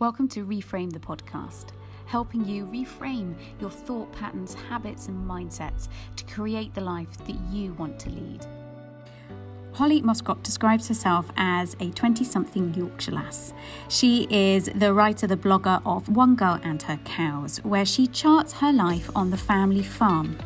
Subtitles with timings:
[0.00, 1.70] Welcome to Reframe the podcast,
[2.06, 7.72] helping you reframe your thought patterns, habits, and mindsets to create the life that you
[7.72, 8.46] want to lead.
[9.72, 13.52] Holly Moscott describes herself as a 20 something Yorkshire lass.
[13.88, 18.52] She is the writer, the blogger of One Girl and Her Cows, where she charts
[18.52, 20.38] her life on the family farm.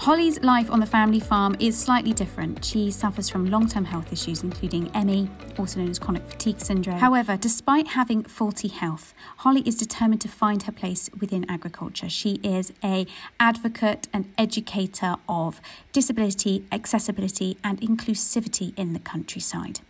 [0.00, 2.64] Holly's life on the family farm is slightly different.
[2.64, 5.28] She suffers from long term health issues, including ME,
[5.58, 6.96] also known as chronic fatigue syndrome.
[6.96, 12.08] However, despite having faulty health, Holly is determined to find her place within agriculture.
[12.08, 13.06] She is a
[13.38, 15.60] advocate and educator of
[15.92, 19.80] disability, accessibility, and inclusivity in the countryside.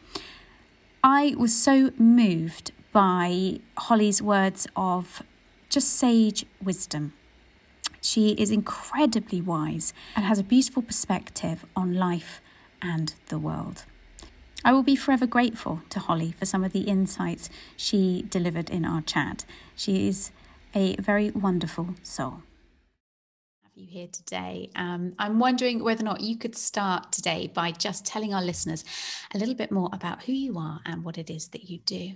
[1.05, 5.23] I was so moved by Holly's words of
[5.69, 7.13] just sage wisdom
[8.01, 12.41] she is incredibly wise and has a beautiful perspective on life
[12.83, 13.85] and the world.
[14.65, 18.85] I will be forever grateful to Holly for some of the insights she delivered in
[18.85, 19.45] our chat.
[19.75, 20.33] She is
[20.75, 22.43] a very wonderful soul.
[23.63, 24.71] Have you here today?
[24.77, 28.85] Um, I'm wondering whether or not you could start today by just telling our listeners
[29.35, 32.13] a little bit more about who you are and what it is that you do.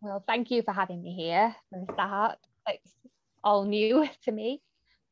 [0.00, 2.38] Well, thank you for having me here for a start.
[2.68, 2.92] It's
[3.42, 4.60] all new to me.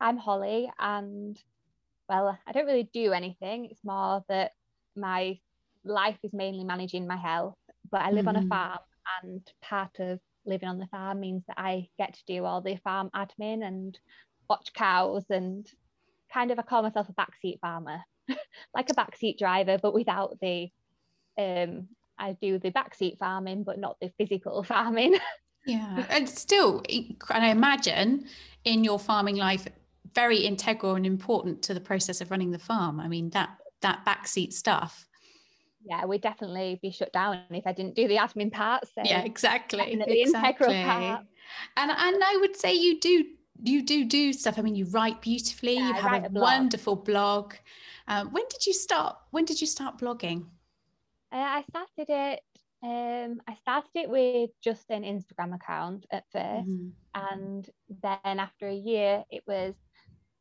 [0.01, 1.39] I'm Holly, and
[2.09, 3.69] well, I don't really do anything.
[3.71, 4.53] It's more that
[4.95, 5.39] my
[5.85, 7.57] life is mainly managing my health,
[7.91, 8.29] but I live mm.
[8.29, 8.49] on a mm-hmm.
[8.49, 8.79] farm,
[9.23, 12.77] and part of living on the farm means that I get to do all the
[12.77, 13.99] farm admin and
[14.49, 15.67] watch cows and
[16.33, 18.01] kind of I call myself a backseat farmer,
[18.75, 20.69] like a backseat driver, but without the
[21.39, 25.17] um I do the backseat farming, but not the physical farming.
[25.67, 28.27] yeah, and still, and I imagine
[28.65, 29.67] in your farming life,
[30.17, 32.99] very integral and important to the process of running the farm.
[32.99, 33.51] I mean, that
[33.83, 35.07] that backseat stuff.
[35.85, 38.89] Yeah, we'd definitely be shut down if I didn't do the admin part.
[38.89, 39.79] So yeah, exactly.
[39.79, 40.75] The exactly.
[40.75, 41.27] Integral part.
[41.77, 43.25] And and I would say you do
[43.63, 44.59] you do do stuff.
[44.59, 45.75] I mean, you write beautifully.
[45.75, 46.43] Yeah, you have a, a blog.
[46.43, 47.55] wonderful blog.
[48.09, 49.17] Um, when did you start?
[49.31, 50.47] When did you start blogging?
[51.31, 52.41] Uh, I started it.
[52.83, 56.89] Um, I started it with just an Instagram account at 1st mm-hmm.
[57.33, 57.69] and
[58.03, 59.75] then after a year, it was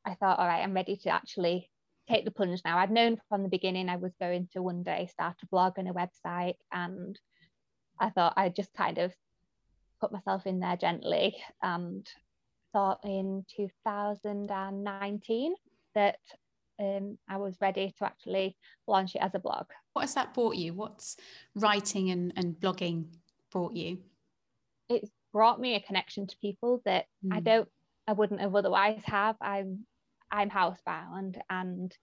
[0.05, 1.69] I thought, all right, I'm ready to actually
[2.07, 2.77] take the plunge now.
[2.77, 5.87] I'd known from the beginning I was going to one day start a blog and
[5.87, 7.17] a website, and
[7.99, 9.13] I thought I'd just kind of
[9.99, 12.07] put myself in there gently and
[12.73, 15.55] thought in 2019
[15.95, 16.17] that
[16.79, 19.67] um, I was ready to actually launch it as a blog.
[19.93, 20.73] What has that brought you?
[20.73, 21.15] What's
[21.55, 23.05] writing and, and blogging
[23.51, 23.99] brought you?
[24.89, 27.33] It's brought me a connection to people that mm.
[27.33, 27.69] I don't,
[28.07, 29.37] I wouldn't have otherwise have.
[29.41, 29.85] I'm
[30.35, 31.95] I'm housebound and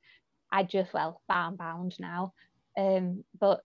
[0.51, 2.33] I just well farm bound now.
[2.77, 3.61] Um, but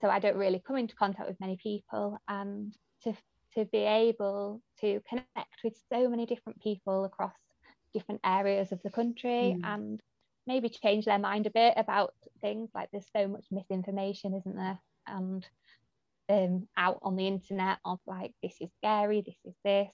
[0.00, 2.74] so I don't really come into contact with many people and
[3.04, 3.14] to
[3.54, 7.34] to be able to connect with so many different people across
[7.92, 9.60] different areas of the country mm.
[9.64, 10.00] and
[10.46, 14.78] maybe change their mind a bit about things like there's so much misinformation isn't there
[15.06, 15.46] and
[16.30, 19.90] um, out on the internet of like this is scary this is this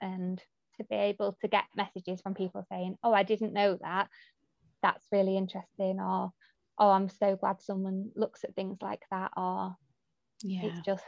[0.00, 0.42] and
[0.76, 4.08] to be able to get messages from people saying, Oh, I didn't know that.
[4.82, 6.00] That's really interesting.
[6.00, 6.32] Or,
[6.78, 9.32] Oh, I'm so glad someone looks at things like that.
[9.36, 9.76] Or,
[10.42, 10.64] yeah.
[10.64, 11.04] it's just,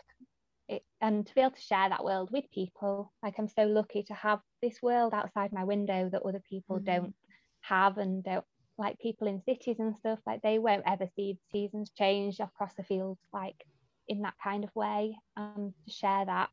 [0.69, 3.12] it, and to be able to share that world with people.
[3.22, 6.84] Like, I'm so lucky to have this world outside my window that other people mm-hmm.
[6.84, 7.15] don't
[7.60, 8.44] have and don't
[8.78, 12.75] like people in cities and stuff like they won't ever see the seasons change across
[12.75, 13.65] the fields like
[14.09, 16.50] in that kind of way and to share that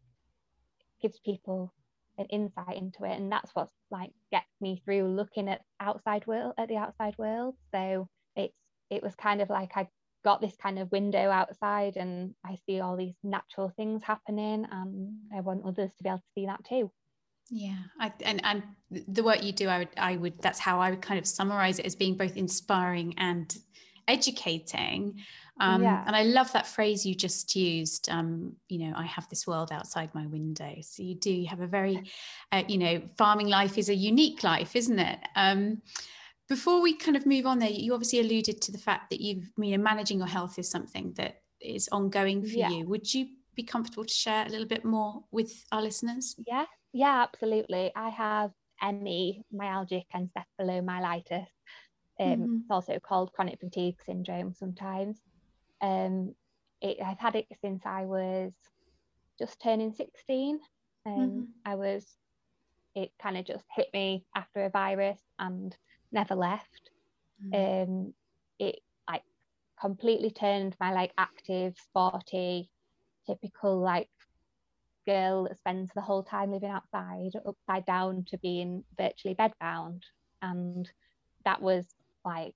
[1.01, 1.73] gives people
[2.17, 6.53] an insight into it and that's what like gets me through looking at outside world
[6.57, 7.55] at the outside world.
[7.73, 8.53] So it's
[8.89, 9.87] it was kind of like I
[10.23, 15.13] got this kind of window outside and I see all these natural things happening and
[15.35, 16.91] I want others to be able to see that too.
[17.49, 20.91] Yeah I, and and the work you do I would I would that's how I
[20.91, 23.53] would kind of summarize it as being both inspiring and
[24.07, 25.19] educating
[25.59, 26.03] um, yeah.
[26.05, 28.09] And I love that phrase you just used.
[28.09, 30.75] Um, you know, I have this world outside my window.
[30.81, 31.31] So you do.
[31.31, 32.03] You have a very,
[32.51, 35.19] uh, you know, farming life is a unique life, isn't it?
[35.35, 35.81] Um,
[36.49, 39.49] before we kind of move on there, you obviously alluded to the fact that you've,
[39.57, 42.69] you know, managing your health is something that is ongoing for yeah.
[42.69, 42.87] you.
[42.87, 46.35] Would you be comfortable to share a little bit more with our listeners?
[46.47, 47.91] Yeah, yeah, absolutely.
[47.95, 48.51] I have
[48.81, 51.47] ME, myalgic encephalomyelitis.
[52.19, 52.57] Um, mm-hmm.
[52.61, 55.21] It's also called chronic fatigue syndrome sometimes.
[55.83, 56.33] Um,
[56.81, 58.53] it, I've had it since I was
[59.37, 60.59] just turning 16.
[61.05, 61.41] Um, mm-hmm.
[61.65, 62.07] I was,
[62.95, 65.75] it kind of just hit me after a virus and
[66.11, 66.89] never left.
[67.45, 67.91] Mm-hmm.
[67.91, 68.13] Um,
[68.59, 69.23] it like
[69.79, 72.69] completely turned my like active, sporty,
[73.27, 74.09] typical like
[75.05, 80.01] girl that spends the whole time living outside, upside down, to being virtually bedbound.
[80.41, 80.89] And
[81.43, 81.85] that was
[82.23, 82.55] like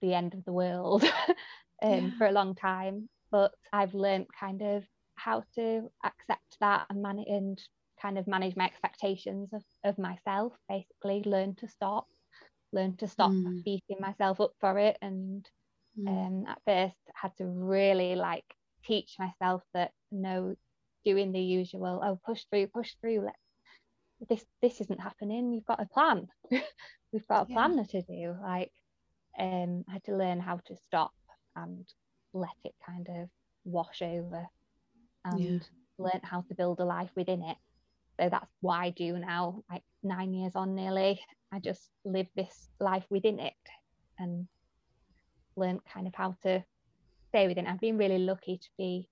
[0.00, 1.04] the end of the world
[1.84, 2.10] um, yeah.
[2.18, 3.08] for a long time.
[3.30, 4.84] But I've learned kind of
[5.16, 7.60] how to accept that and manage and
[8.00, 12.06] kind of manage my expectations of, of myself, basically learn to stop,
[12.72, 13.62] learn to stop mm.
[13.64, 14.96] beating myself up for it.
[15.00, 15.48] And
[15.98, 16.08] mm.
[16.08, 18.44] um, at first I had to really like
[18.84, 20.54] teach myself that no,
[21.04, 23.38] doing the usual, oh, push through, push through, let's
[24.28, 25.52] this this isn't happening.
[25.52, 26.28] You've got a plan.
[27.12, 28.00] We've got a plan yeah.
[28.00, 28.36] to do.
[28.42, 28.72] Like
[29.38, 31.12] um I had to learn how to stop
[31.56, 31.84] and
[32.32, 33.28] let it kind of
[33.64, 34.46] wash over
[35.24, 35.58] and yeah.
[35.98, 37.56] learn how to build a life within it.
[38.20, 41.20] So that's what I do now, like nine years on nearly.
[41.52, 43.54] I just live this life within it
[44.18, 44.46] and
[45.56, 46.64] learn kind of how to
[47.28, 47.66] stay within.
[47.66, 49.08] I've been really lucky to be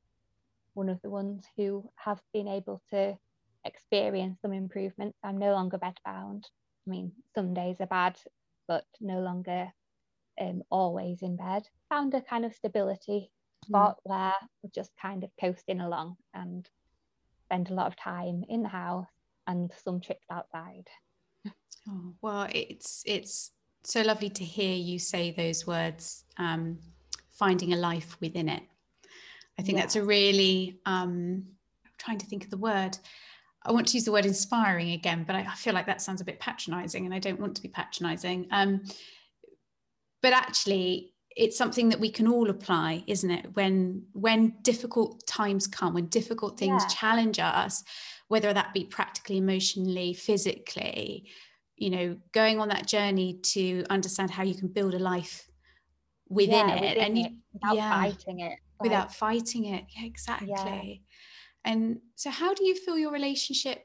[0.74, 3.16] one of the ones who have been able to
[3.64, 5.18] experience some improvements.
[5.22, 6.44] I'm no longer bedbound.
[6.86, 8.18] I mean, some days are bad,
[8.68, 9.72] but no longer
[10.40, 11.68] um, always in bed.
[11.90, 13.30] Found a kind of stability
[13.64, 14.10] spot mm.
[14.10, 16.68] where we're just kind of coasting along and
[17.46, 19.06] spend a lot of time in the house
[19.46, 20.88] and some trips outside.
[21.88, 23.50] Oh, well, it's it's
[23.82, 26.78] so lovely to hear you say those words, um,
[27.32, 28.62] finding a life within it.
[29.58, 29.82] I think yeah.
[29.82, 31.44] that's a really, um,
[31.84, 32.96] I'm trying to think of the word.
[33.64, 36.20] I want to use the word inspiring again, but I, I feel like that sounds
[36.20, 38.46] a bit patronizing and I don't want to be patronizing.
[38.50, 38.82] Um,
[40.22, 43.46] but actually, it's something that we can all apply isn't it?
[43.54, 46.88] When when difficult times come when difficult things yeah.
[46.88, 47.82] challenge us
[48.28, 51.26] whether that be practically emotionally physically
[51.76, 55.48] you know going on that journey to understand how you can build a life
[56.28, 59.84] within yeah, it within and you, it, without yeah, fighting it like, without fighting it.
[59.96, 60.06] Yeah.
[60.06, 61.02] exactly.
[61.64, 63.84] And so how do you feel your relationship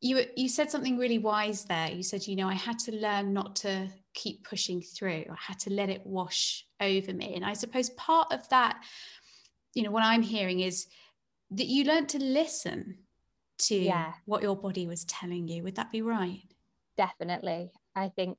[0.00, 1.90] you you said something really wise there.
[1.90, 5.24] You said you know i had to learn not to keep pushing through.
[5.30, 7.34] I had to let it wash over me.
[7.34, 8.82] And i suppose part of that
[9.74, 10.86] you know what i'm hearing is
[11.50, 12.98] that you learned to listen
[13.58, 14.12] to yeah.
[14.24, 15.62] what your body was telling you.
[15.64, 16.42] Would that be right?
[16.96, 17.70] Definitely.
[17.94, 18.38] I think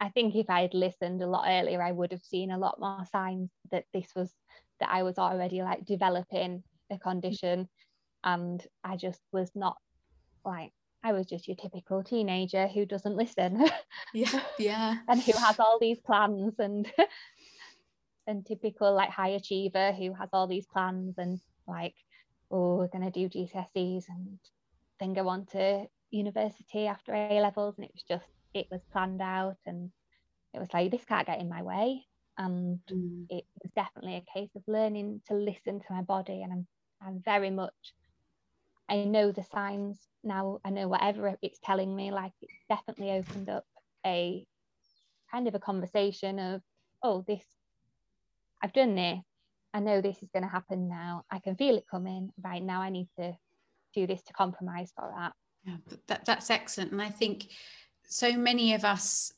[0.00, 2.80] i think if i had listened a lot earlier i would have seen a lot
[2.80, 4.32] more signs that this was
[4.80, 7.68] that i was already like developing a condition.
[8.24, 9.76] And i just was not
[10.44, 13.66] like I was just your typical teenager who doesn't listen.
[14.14, 14.96] Yeah, yeah.
[15.08, 16.90] and who has all these plans and
[18.26, 21.94] and typical like high achiever who has all these plans and like,
[22.50, 24.38] oh, we're gonna do GCSEs and
[24.98, 27.76] then go on to university after A levels.
[27.76, 29.90] And it was just it was planned out and
[30.52, 32.04] it was like this can't get in my way.
[32.36, 33.26] And mm.
[33.28, 36.42] it was definitely a case of learning to listen to my body.
[36.42, 36.66] And I'm
[37.02, 37.94] I'm very much
[38.90, 40.58] I know the signs now.
[40.64, 42.10] I know whatever it's telling me.
[42.10, 43.64] Like it's definitely opened up
[44.04, 44.44] a
[45.30, 46.60] kind of a conversation of,
[47.02, 47.44] oh, this,
[48.60, 49.22] I've done this.
[49.72, 51.22] I know this is going to happen now.
[51.30, 52.30] I can feel it coming.
[52.42, 53.36] Right now, I need to
[53.94, 55.32] do this to compromise for that.
[55.64, 55.76] Yeah,
[56.08, 56.90] that, that's excellent.
[56.90, 57.46] And I think
[58.08, 59.32] so many of us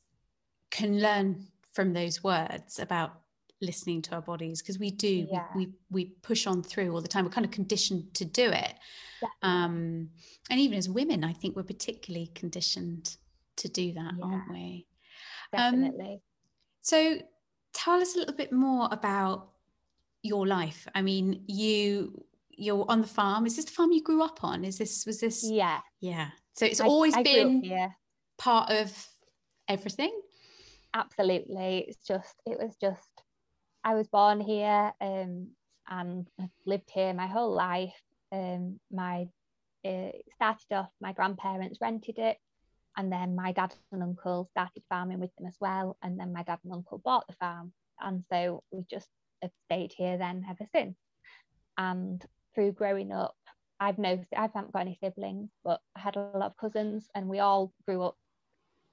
[0.71, 3.22] can learn from those words about
[3.63, 5.47] listening to our bodies because we do yeah.
[5.55, 7.25] we, we, we push on through all the time.
[7.25, 8.75] We're kind of conditioned to do it.
[9.43, 10.09] Um,
[10.51, 13.17] and even as women i think we're particularly conditioned
[13.55, 14.25] to do that yeah.
[14.25, 14.87] aren't we?
[15.57, 16.13] Um, definitely.
[16.15, 16.21] um,
[16.83, 17.19] so
[17.73, 19.51] tell us a little bit more about
[20.23, 20.87] your life.
[20.95, 23.47] I mean you you're on the farm.
[23.47, 24.65] Is this the farm you grew up on?
[24.65, 25.81] Is this was this yeah.
[26.01, 26.29] Yeah.
[26.55, 27.91] So it's I, always I been
[28.39, 29.09] part of
[29.69, 30.13] everything?
[30.95, 31.87] Absolutely.
[31.89, 33.23] It's just it was just
[33.85, 35.49] I was born here um,
[35.89, 36.29] and
[36.67, 38.01] lived here my whole life.
[38.31, 39.27] Um, my
[39.85, 42.39] uh, started off, my grandparents rented it,
[42.97, 45.97] and then my dad and uncle started farming with them as well.
[46.03, 49.09] And then my dad and uncle bought the farm, and so we just
[49.43, 50.97] have stayed here then ever since.
[51.77, 52.25] And
[52.55, 53.35] through growing up,
[53.81, 57.29] I've noticed I haven't got any siblings, but I had a lot of cousins, and
[57.29, 58.17] we all grew up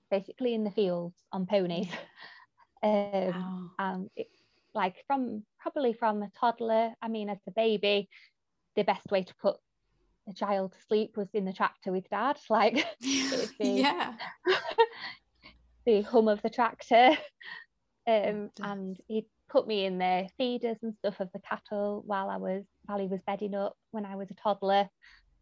[0.10, 1.92] basically in the fields on ponies.
[2.84, 4.06] um, wow.
[4.16, 4.28] it,
[4.74, 6.94] like from probably from a toddler.
[7.02, 8.10] I mean, as a baby,
[8.76, 9.58] the best way to put
[10.30, 12.38] a child to sleep was in the tractor with dad.
[12.50, 14.14] Like the, yeah,
[15.86, 17.18] the hum of the tractor.
[18.08, 22.38] Um, and he'd put me in the feeders and stuff of the cattle while I
[22.38, 24.90] was while he was bedding up when I was a toddler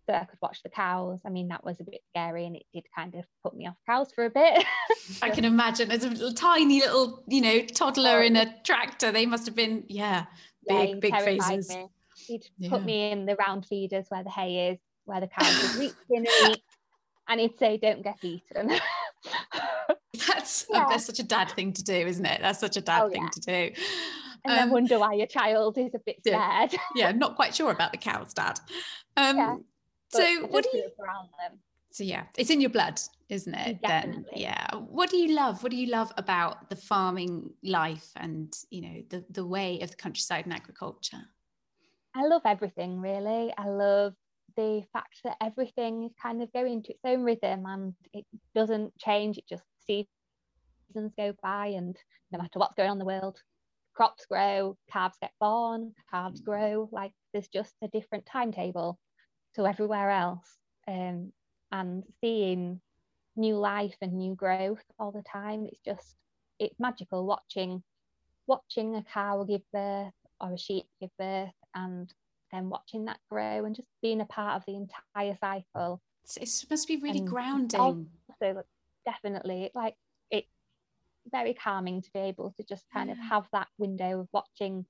[0.07, 1.19] so I could watch the cows.
[1.25, 3.75] I mean, that was a bit scary and it did kind of put me off
[3.85, 4.63] cows for a bit.
[5.21, 9.11] I can imagine as a little, tiny little, you know, toddler oh, in a tractor,
[9.11, 10.25] they must have been, yeah,
[10.67, 11.69] big, yeah, big faces.
[11.69, 11.87] Me.
[12.27, 12.69] He'd yeah.
[12.69, 15.93] put me in the round feeders where the hay is where the cows would reach
[16.09, 16.63] in and eat,
[17.27, 18.71] and he'd say, "Don't get eaten."
[20.27, 20.85] that's yeah.
[20.89, 22.41] that's such a dad thing to do, isn't it?
[22.41, 23.51] That's such a dad oh, thing to do.
[24.45, 26.73] And um, then wonder why your child is a bit scared.
[26.73, 28.59] Yeah, yeah not quite sure about the cows, dad.
[29.15, 29.55] Um, yeah,
[30.09, 30.89] so what do you?
[30.99, 31.59] around them?
[31.91, 32.99] So yeah, it's in your blood,
[33.29, 33.81] isn't it?
[33.81, 34.23] Definitely.
[34.31, 34.67] Then yeah.
[34.75, 35.63] What do you love?
[35.63, 39.91] What do you love about the farming life and you know the the way of
[39.91, 41.23] the countryside and agriculture?
[42.15, 43.53] I love everything really.
[43.57, 44.13] I love
[44.55, 48.97] the fact that everything is kind of going to its own rhythm and it doesn't
[48.97, 49.37] change.
[49.37, 51.97] It just seasons go by, and
[52.31, 53.39] no matter what's going on in the world,
[53.95, 56.45] crops grow, calves get born, calves mm.
[56.45, 56.89] grow.
[56.91, 58.99] Like there's just a different timetable
[59.57, 60.57] to everywhere else.
[60.87, 61.33] Um,
[61.71, 62.79] and seeing
[63.35, 66.15] new life and new growth all the time, it's just
[66.59, 67.83] it's magical watching
[68.47, 72.11] watching a cow give birth or a sheep give birth and
[72.51, 76.01] then watching that grow and just being a part of the entire cycle.
[76.39, 77.79] It must be really and grounding.
[77.79, 78.63] Also,
[79.05, 79.95] definitely, like
[80.31, 80.47] it's
[81.31, 83.13] very calming to be able to just kind yeah.
[83.13, 84.85] of have that window of watching,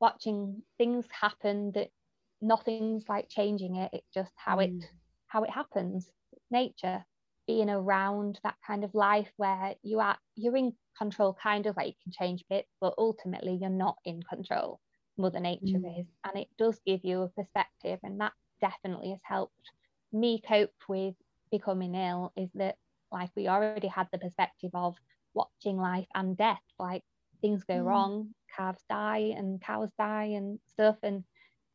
[0.00, 1.90] watching things happen that
[2.40, 3.90] nothing's like changing it.
[3.92, 4.64] It's just how mm.
[4.66, 4.84] it
[5.26, 6.10] how it happens.
[6.50, 7.04] Nature,
[7.46, 11.88] being around that kind of life where you are you're in control, kind of like
[11.88, 14.80] you can change bits, but ultimately you're not in control
[15.18, 16.00] mother nature mm.
[16.00, 19.70] is and it does give you a perspective and that definitely has helped
[20.12, 21.14] me cope with
[21.50, 22.76] becoming ill is that
[23.12, 24.96] like we already had the perspective of
[25.34, 27.02] watching life and death like
[27.40, 27.84] things go mm.
[27.84, 31.24] wrong calves die and cows die and stuff and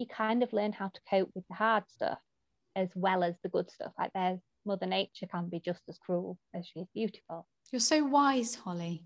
[0.02, 2.20] you kind of learn how to cope with the hard stuff
[2.76, 3.94] as well as the good stuff.
[3.98, 7.48] Like there's mother nature can be just as cruel as she is beautiful.
[7.72, 9.04] You're so wise holly.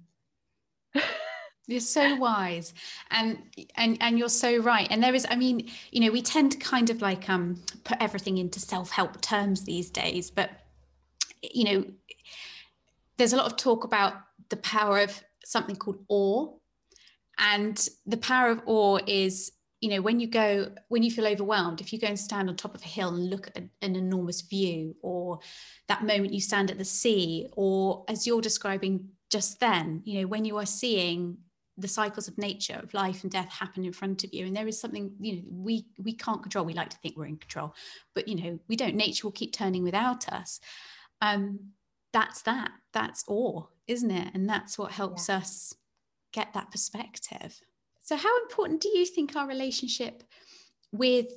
[1.67, 2.73] You're so wise.
[3.09, 3.39] And
[3.75, 4.87] and and you're so right.
[4.91, 7.97] And there is i mean you know we tend to kind of like um put
[7.99, 10.51] everything into self-help terms these days but
[11.41, 11.85] you know
[13.17, 14.13] there's a lot of talk about
[14.49, 16.53] the power of something called awe.
[17.37, 21.81] And the power of awe is you know when you go when you feel overwhelmed
[21.81, 24.41] if you go and stand on top of a hill and look at an enormous
[24.41, 25.39] view or
[25.87, 30.27] that moment you stand at the sea or as you're describing just then you know
[30.27, 31.37] when you are seeing
[31.77, 34.67] the cycles of nature of life and death happen in front of you and there
[34.67, 37.75] is something you know we we can't control we like to think we're in control
[38.13, 40.59] but you know we don't nature will keep turning without us.
[41.21, 41.59] Um
[42.13, 44.33] that's that that's awe isn't it?
[44.33, 45.37] And that's what helps yeah.
[45.37, 45.73] us
[46.33, 47.59] get that perspective
[48.05, 50.23] so how important do you think our relationship
[50.93, 51.27] with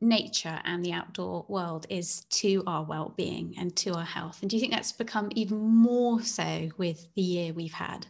[0.00, 4.56] nature and the outdoor world is to our well-being and to our health and do
[4.56, 8.06] you think that's become even more so with the year we've had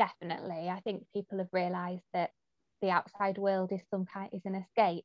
[0.00, 0.70] definitely.
[0.70, 2.30] I think people have realised that
[2.80, 5.04] the outside world is some kind is an escape.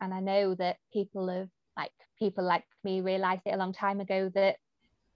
[0.00, 4.00] And I know that people have like people like me realised it a long time
[4.00, 4.56] ago that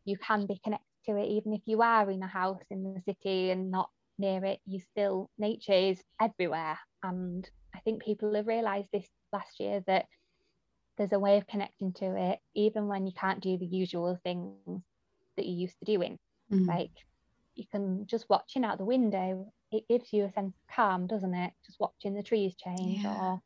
[0.06, 3.02] you can be connected to it even if you are in a house in the
[3.06, 4.60] city and not near it.
[4.66, 6.78] You still nature is everywhere.
[7.02, 10.06] And I think people have realised this last year that
[10.98, 14.82] there's a way of connecting to it even when you can't do the usual things
[15.36, 16.18] that you used to doing.
[16.52, 16.66] Mm.
[16.66, 16.90] Like
[17.54, 21.34] you can just watching out the window it gives you a sense of calm doesn't
[21.34, 23.14] it just watching the trees change yeah.
[23.14, 23.40] or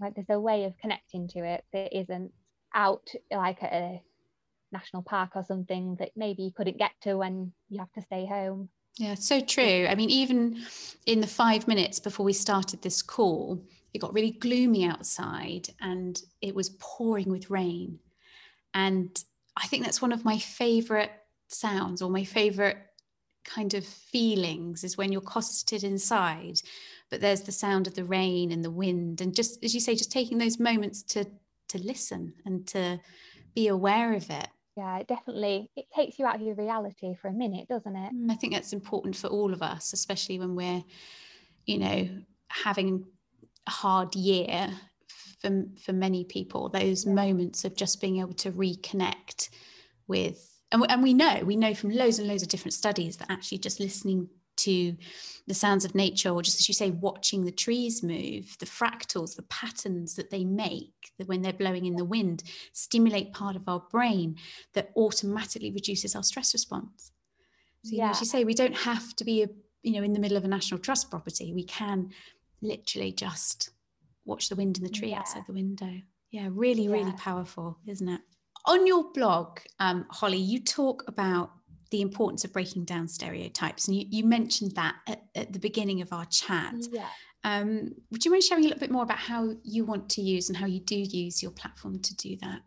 [0.00, 2.32] like there's a way of connecting to it that isn't
[2.74, 4.00] out like at a
[4.72, 8.24] national park or something that maybe you couldn't get to when you have to stay
[8.24, 8.68] home
[8.98, 9.86] yeah so true.
[9.88, 10.62] I mean even
[11.06, 16.22] in the five minutes before we started this call it got really gloomy outside and
[16.40, 17.98] it was pouring with rain.
[18.74, 19.22] And
[19.56, 21.10] i think that's one of my favorite
[21.48, 22.76] sounds or my favorite
[23.44, 26.60] kind of feelings is when you're cosseted inside
[27.10, 29.94] but there's the sound of the rain and the wind and just as you say
[29.94, 31.24] just taking those moments to
[31.68, 33.00] to listen and to
[33.54, 37.28] be aware of it yeah it definitely it takes you out of your reality for
[37.28, 40.54] a minute doesn't it mm, i think that's important for all of us especially when
[40.54, 40.82] we're
[41.66, 42.08] you know
[42.48, 43.04] having
[43.66, 44.68] a hard year
[45.40, 47.12] for for many people those yeah.
[47.12, 49.50] moments of just being able to reconnect
[50.06, 53.30] with and, and we know we know from loads and loads of different studies that
[53.30, 54.28] actually just listening
[54.64, 54.96] to
[55.46, 59.36] the sounds of nature or just as you say watching the trees move the fractals
[59.36, 63.68] the patterns that they make that when they're blowing in the wind stimulate part of
[63.68, 64.36] our brain
[64.74, 67.12] that automatically reduces our stress response
[67.84, 68.06] so yeah.
[68.06, 69.48] know as you say we don't have to be a,
[69.82, 72.10] you know in the middle of a national trust property we can
[72.62, 73.70] literally just
[74.24, 75.18] watch the wind in the tree yeah.
[75.18, 75.92] outside the window
[76.30, 76.92] yeah really yeah.
[76.92, 78.20] really powerful isn't it
[78.66, 81.50] on your blog, um, Holly, you talk about
[81.90, 86.00] the importance of breaking down stereotypes, and you, you mentioned that at, at, the beginning
[86.02, 86.74] of our chat.
[86.90, 87.08] Yeah.
[87.42, 90.48] Um, would you mind sharing a little bit more about how you want to use
[90.48, 92.60] and how you do use your platform to do that?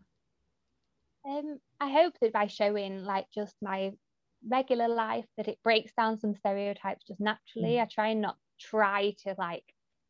[1.26, 3.92] Um, I hope that by showing like just my
[4.46, 7.74] regular life that it breaks down some stereotypes just naturally.
[7.74, 7.82] Mm.
[7.82, 9.64] I try and not try to like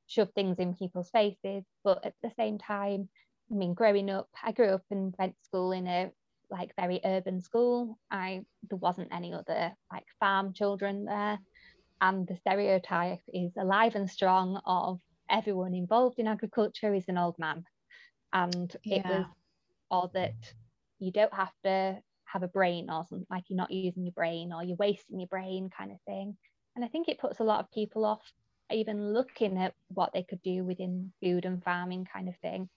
[0.07, 3.09] shove things in people's faces, but at the same time,
[3.51, 6.11] I mean, growing up, I grew up and went to school in a
[6.51, 7.99] like very urban school.
[8.11, 11.39] I there wasn't any other like farm children there,
[12.01, 17.39] and the stereotype is alive and strong of everyone involved in agriculture is an old
[17.39, 17.65] man,
[18.33, 18.97] and yeah.
[18.97, 19.27] it was
[19.91, 20.35] or that
[20.99, 24.53] you don't have to have a brain or something like you're not using your brain
[24.53, 26.37] or you're wasting your brain kind of thing.
[26.75, 28.23] And I think it puts a lot of people off
[28.73, 32.69] even looking at what they could do within food and farming kind of thing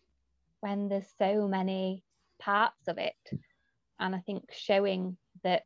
[0.59, 2.03] when there's so many
[2.39, 3.15] parts of it.
[3.99, 5.63] And I think showing that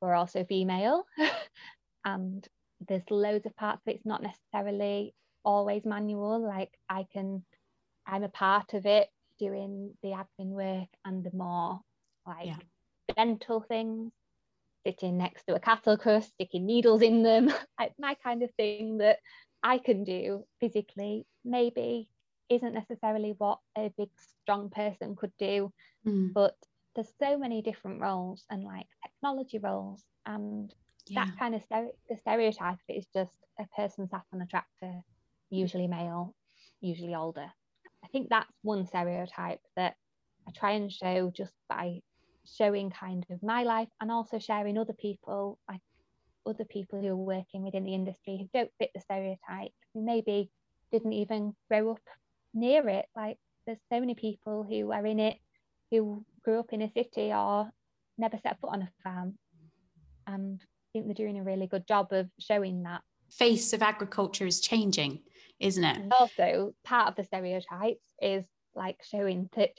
[0.00, 1.04] we're also female
[2.04, 2.46] and
[2.88, 3.96] there's loads of parts of it.
[3.96, 6.40] It's not necessarily always manual.
[6.40, 7.44] Like I can,
[8.06, 11.80] I'm a part of it doing the admin work and the more
[12.26, 12.56] like yeah.
[13.16, 14.12] dental things,
[14.86, 17.52] sitting next to a cattle crush, sticking needles in them,
[17.98, 19.18] my kind of thing that
[19.62, 22.08] I can do physically maybe
[22.48, 24.10] isn't necessarily what a big
[24.42, 25.72] strong person could do
[26.06, 26.32] mm.
[26.32, 26.54] but
[26.94, 30.74] there's so many different roles and like technology roles and
[31.08, 31.24] yeah.
[31.24, 35.00] that kind of stere- the stereotype is just a person sat on a tractor
[35.50, 36.34] usually male
[36.80, 37.46] usually older
[38.04, 39.94] i think that's one stereotype that
[40.48, 42.00] i try and show just by
[42.44, 45.80] showing kind of my life and also sharing other people like
[46.46, 50.50] other people who are working within the industry who don't fit the stereotype who maybe
[50.92, 52.00] didn't even grow up
[52.54, 53.06] near it.
[53.16, 55.38] Like there's so many people who are in it
[55.90, 57.70] who grew up in a city or
[58.18, 59.34] never set foot on a farm.
[60.26, 63.02] And I think they're doing a really good job of showing that.
[63.30, 65.20] Face of agriculture is changing,
[65.58, 65.96] isn't it?
[65.96, 68.44] And also, part of the stereotypes is
[68.74, 69.70] like showing that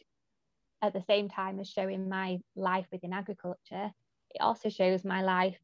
[0.81, 3.91] at the same time as showing my life within agriculture,
[4.31, 5.57] it also shows my life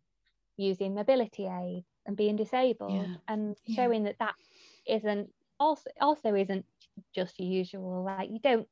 [0.55, 3.15] using mobility aids and being disabled yeah.
[3.27, 4.11] and showing yeah.
[4.11, 4.35] that that
[4.87, 6.65] isn't also also isn't
[7.13, 8.03] just usual.
[8.03, 8.67] Like you don't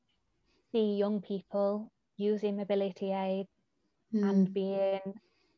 [0.72, 3.50] see young people using mobility aids
[4.14, 4.28] mm.
[4.28, 5.00] and being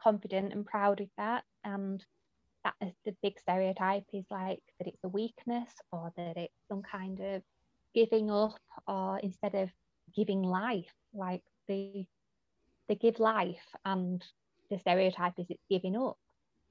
[0.02, 1.44] confident and proud of that.
[1.64, 2.04] And
[2.64, 6.82] that is the big stereotype is like that it's a weakness or that it's some
[6.82, 7.42] kind of
[7.94, 9.70] giving up or instead of
[10.16, 12.08] giving life, like they
[12.88, 14.24] they give life and
[14.70, 16.18] the stereotype is it's giving up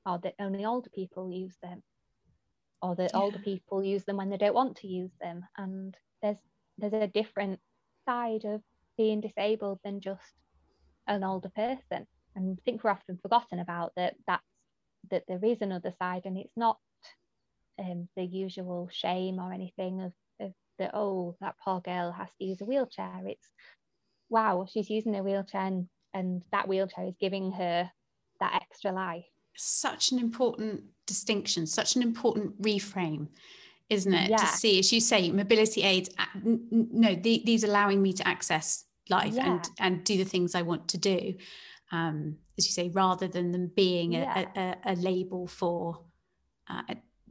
[0.04, 1.82] or that only older people use them
[2.82, 3.20] or that yeah.
[3.20, 6.38] older people use them when they don't want to use them and there's
[6.76, 7.60] there's a different
[8.04, 8.62] side of
[8.98, 10.34] being disabled than just
[11.06, 12.06] an older person
[12.36, 14.42] and I think we're often forgotten about that that's
[15.10, 16.78] that there is another side and it's not
[17.78, 22.44] um, the usual shame or anything of, of that oh that poor girl has to
[22.44, 23.48] use a wheelchair it's
[24.28, 27.90] wow she's using a wheelchair and, and that wheelchair is giving her
[28.40, 29.24] that extra life
[29.58, 33.28] such an important distinction, such an important reframe,
[33.90, 34.30] isn't it?
[34.30, 34.36] Yeah.
[34.36, 36.10] To see, as you say, mobility aids.
[36.44, 39.52] No, the, these allowing me to access life yeah.
[39.52, 41.34] and and do the things I want to do.
[41.90, 44.74] Um, as you say, rather than them being a, yeah.
[44.84, 46.00] a, a, label for
[46.68, 46.82] uh,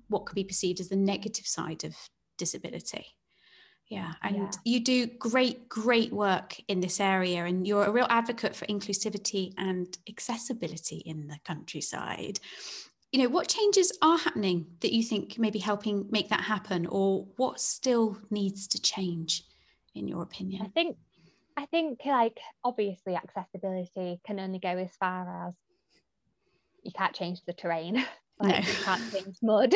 [0.08, 1.96] what could be perceived as the negative side of
[2.38, 3.06] disability.
[3.90, 4.52] Yeah, and yeah.
[4.66, 9.54] you do great, great work in this area, and you're a real advocate for inclusivity
[9.58, 12.40] and accessibility in the countryside.
[13.14, 17.28] You know, what changes are happening that you think maybe helping make that happen, or
[17.38, 19.44] what still needs to change,
[19.96, 20.64] in your opinion?
[20.64, 20.98] I think,
[21.58, 25.56] I think, like obviously, accessibility can only go as far as
[26.84, 27.96] you can't change the terrain,
[28.40, 28.70] like no.
[28.70, 29.74] you can't change mud.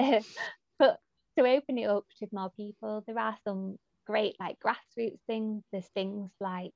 [0.00, 0.20] Uh,
[0.78, 0.98] but
[1.38, 5.62] to open it up to more people, there are some great like grassroots things.
[5.70, 6.74] There's things like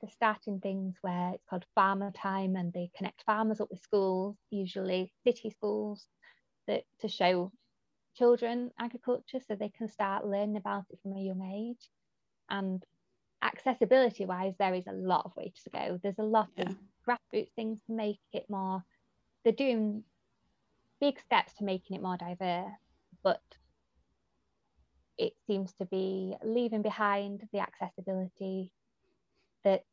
[0.00, 4.36] the starting things where it's called farmer time and they connect farmers up with schools,
[4.50, 6.06] usually city schools,
[6.68, 7.50] that to show
[8.16, 11.88] children agriculture so they can start learning about it from a young age.
[12.50, 12.84] And
[13.42, 16.00] accessibility wise, there is a lot of ways to go.
[16.02, 16.64] There's a lot yeah.
[16.70, 16.76] of
[17.06, 18.84] grassroots things to make it more,
[19.44, 20.04] they're doing
[21.00, 22.70] big steps to making it more diverse,
[23.22, 23.42] but
[25.18, 28.72] it seems to be leaving behind the accessibility
[29.64, 29.84] that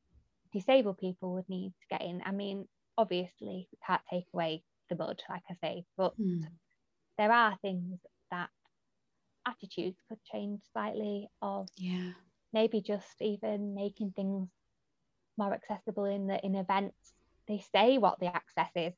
[0.54, 2.22] disabled people would need to get in.
[2.26, 6.44] I mean, obviously, we can't take away the mud, like I say, but mm.
[7.18, 8.00] there are things
[8.32, 8.50] that
[9.48, 12.12] attitudes could change slightly, of yeah,
[12.54, 14.50] maybe just even making things
[15.38, 17.14] more accessible in the in events.
[17.48, 18.94] They say what the access is.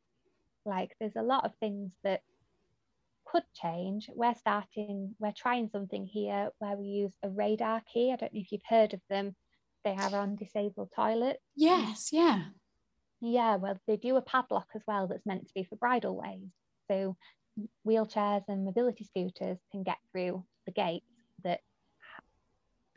[0.65, 2.21] Like, there's a lot of things that
[3.25, 4.09] could change.
[4.13, 8.11] We're starting, we're trying something here where we use a radar key.
[8.11, 9.35] I don't know if you've heard of them.
[9.83, 11.39] They are on disabled toilets.
[11.55, 12.43] Yes, yeah.
[13.21, 16.49] Yeah, well, they do a padlock as well that's meant to be for bridle ways.
[16.89, 17.15] So
[17.87, 21.05] wheelchairs and mobility scooters can get through the gates
[21.43, 21.61] that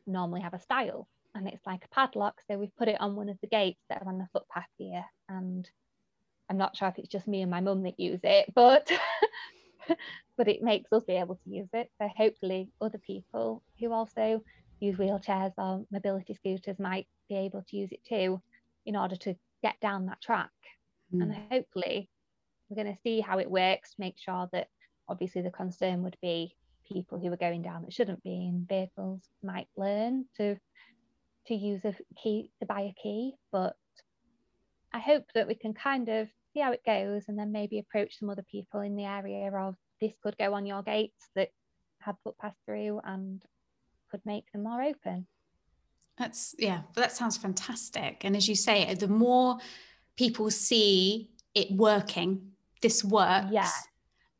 [0.06, 2.40] normally have a stile And it's like a padlock.
[2.48, 5.04] So we've put it on one of the gates that are on the footpath here.
[5.28, 5.68] And
[6.50, 8.90] I'm not sure if it's just me and my mum that use it, but
[10.36, 11.90] but it makes us be able to use it.
[12.00, 14.42] So hopefully other people who also
[14.80, 18.42] use wheelchairs or mobility scooters might be able to use it too
[18.86, 20.50] in order to get down that track.
[21.14, 21.22] Mm.
[21.22, 22.10] And hopefully
[22.68, 24.68] we're going to see how it works, make sure that
[25.08, 26.56] obviously the concern would be
[26.90, 30.56] people who are going down that shouldn't be in vehicles might learn to
[31.46, 33.74] to use a key to buy a key but
[34.92, 38.18] I hope that we can kind of see how it goes and then maybe approach
[38.18, 41.48] some other people in the area of this could go on your gates that
[41.98, 43.42] have footpaths through and
[44.10, 45.26] could make them more open.
[46.16, 48.24] That's yeah, that sounds fantastic.
[48.24, 49.58] And as you say, the more
[50.16, 53.68] people see it working, this works, yeah.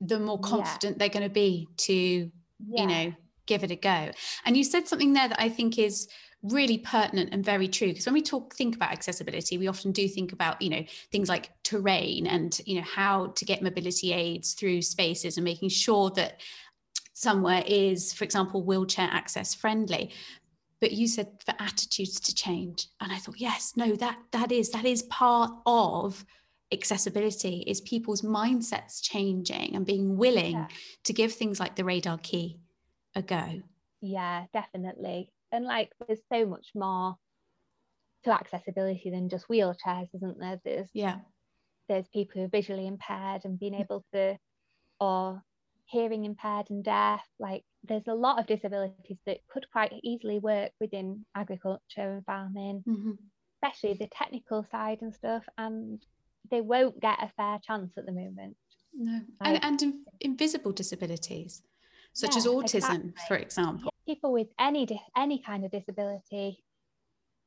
[0.07, 0.99] The more confident yeah.
[0.99, 2.31] they're going to be to, yeah.
[2.59, 3.15] you know,
[3.47, 4.11] give it a go.
[4.45, 6.09] And you said something there that I think is
[6.45, 10.07] really pertinent and very true because when we talk think about accessibility we often do
[10.07, 14.53] think about you know things like terrain and you know how to get mobility aids
[14.53, 16.43] through spaces and making sure that
[17.15, 20.11] somewhere is for example wheelchair access friendly
[20.81, 24.69] but you said for attitudes to change and i thought yes no that that is
[24.69, 26.27] that is part of
[26.73, 30.69] accessibility is people's mindsets changing and being willing yeah.
[31.05, 32.59] to give things like the radar key
[33.15, 33.63] a go.
[34.01, 35.31] Yeah definitely.
[35.53, 37.17] And like there's so much more
[38.25, 40.61] to accessibility than just wheelchairs isn't there?
[40.65, 41.19] There's yeah.
[41.89, 44.37] there's people who are visually impaired and being able to
[45.01, 45.43] or
[45.87, 47.23] hearing impaired and deaf.
[47.39, 52.83] Like there's a lot of disabilities that could quite easily work within agriculture and farming
[52.89, 53.13] mm-hmm.
[53.63, 55.45] especially the technical side and stuff.
[55.59, 56.05] And
[56.51, 58.57] they won't get a fair chance at the moment.
[58.95, 59.21] No.
[59.41, 61.63] Like, and, and in, invisible disabilities
[62.13, 63.13] such yeah, as autism exactly.
[63.27, 63.91] for example.
[64.07, 66.63] People with any any kind of disability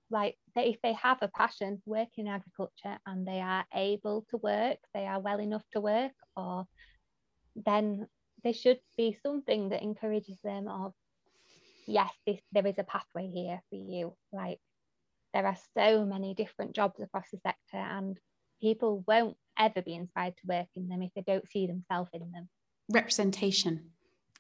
[0.10, 4.26] like they, if they have a passion for working in agriculture and they are able
[4.30, 6.66] to work they are well enough to work or
[7.66, 8.08] then
[8.44, 10.94] there should be something that encourages them of
[11.88, 14.16] yes this there is a pathway here for you.
[14.32, 14.60] Like
[15.34, 18.18] there are so many different jobs across the sector and
[18.62, 22.32] people won't ever be inspired to work in them if they don't see themselves in
[22.32, 22.50] them.
[22.90, 23.92] Representation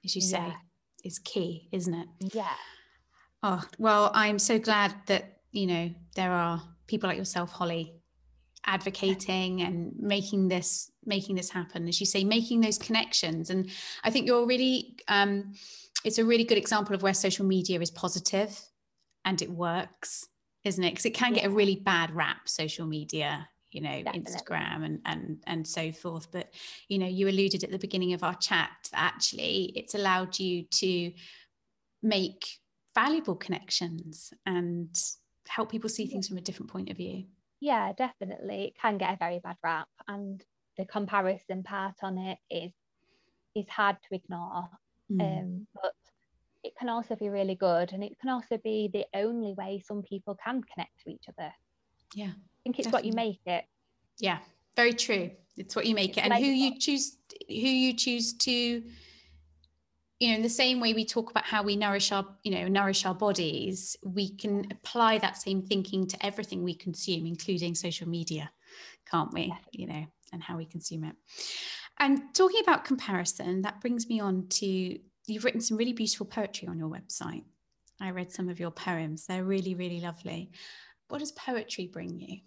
[0.05, 0.53] as you say yeah.
[1.03, 2.07] is key, isn't it?
[2.33, 2.55] Yeah.
[3.43, 7.93] Oh, well, I'm so glad that, you know, there are people like yourself, Holly,
[8.65, 13.49] advocating and making this making this happen as you say making those connections.
[13.49, 13.69] And
[14.03, 15.53] i think you're really um
[16.03, 18.59] it's a really good example of where social media is positive
[19.23, 20.27] and it works
[20.67, 20.91] isn't it?
[20.91, 24.33] Because it can get a really bad rap social media you know Definitely.
[24.33, 26.31] instagram and and and so forth.
[26.31, 26.53] But
[26.87, 30.63] you know you alluded at the beginning of our chat that actually it's allowed you
[30.63, 31.11] to
[32.01, 32.47] make
[32.95, 34.95] valuable connections and
[35.47, 37.25] help people see things from a different point of view.
[37.59, 38.65] Yeah definitely.
[38.65, 40.43] It can get a very bad rap and
[40.77, 42.71] the comparison part on it is
[43.55, 44.69] is hard to ignore.
[45.11, 45.21] Mm.
[45.21, 45.93] um, but
[46.63, 50.01] it can also be really good and it can also be the only way some
[50.01, 51.51] people can connect to each other.
[52.13, 52.31] Yeah
[52.67, 53.09] think it's Definitely.
[53.09, 53.65] what you make it.
[54.19, 54.39] Yeah,
[54.75, 55.31] very true.
[55.55, 60.29] It's what you make it, and like, who you choose, who you choose to, you
[60.29, 63.05] know, in the same way we talk about how we nourish our, you know, nourish
[63.05, 68.51] our bodies, we can apply that same thinking to everything we consume, including social media,
[69.09, 69.51] can't we?
[69.71, 71.15] You know, and how we consume it.
[71.99, 76.67] And talking about comparison, that brings me on to you've written some really beautiful poetry
[76.67, 77.45] on your website.
[77.99, 79.25] I read some of your poems.
[79.25, 80.51] They're really, really lovely.
[81.07, 82.37] What does poetry bring you?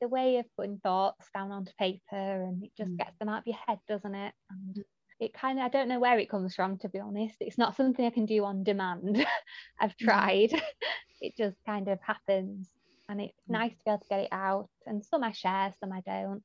[0.00, 2.98] The way of putting thoughts down onto paper and it just mm.
[2.98, 4.34] gets them out of your head, doesn't it?
[4.50, 4.82] And mm.
[5.20, 7.36] it kind of, I don't know where it comes from, to be honest.
[7.40, 9.24] It's not something I can do on demand.
[9.80, 10.50] I've tried.
[11.20, 12.68] it just kind of happens.
[13.08, 13.52] And it's mm.
[13.52, 14.68] nice to be able to get it out.
[14.86, 16.42] And some I share, some I don't.